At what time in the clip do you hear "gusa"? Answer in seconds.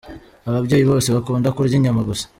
2.09-2.25